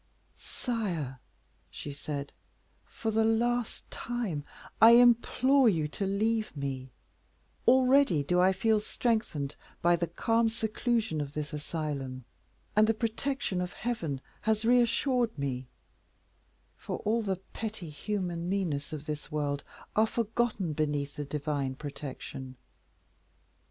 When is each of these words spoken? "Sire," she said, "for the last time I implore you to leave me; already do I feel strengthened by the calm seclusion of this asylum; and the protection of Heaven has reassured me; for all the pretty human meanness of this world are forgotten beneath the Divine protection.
"Sire," 0.39 1.19
she 1.69 1.93
said, 1.93 2.31
"for 2.85 3.11
the 3.11 3.23
last 3.23 3.83
time 3.91 4.43
I 4.81 4.93
implore 4.93 5.69
you 5.69 5.87
to 5.89 6.07
leave 6.07 6.57
me; 6.57 6.89
already 7.67 8.23
do 8.23 8.39
I 8.41 8.51
feel 8.51 8.79
strengthened 8.79 9.55
by 9.79 9.95
the 9.95 10.07
calm 10.07 10.49
seclusion 10.49 11.21
of 11.21 11.33
this 11.33 11.53
asylum; 11.53 12.25
and 12.75 12.87
the 12.87 12.95
protection 12.95 13.61
of 13.61 13.73
Heaven 13.73 14.21
has 14.41 14.65
reassured 14.65 15.37
me; 15.37 15.67
for 16.75 16.97
all 17.01 17.21
the 17.21 17.35
pretty 17.53 17.91
human 17.91 18.49
meanness 18.49 18.91
of 18.93 19.05
this 19.05 19.31
world 19.31 19.63
are 19.95 20.07
forgotten 20.07 20.73
beneath 20.73 21.15
the 21.15 21.25
Divine 21.25 21.75
protection. 21.75 22.55